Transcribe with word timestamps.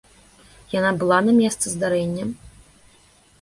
Яна 0.75 0.91
была 1.01 1.19
на 1.27 1.35
месцы 1.41 1.65
здарэння? 1.75 2.25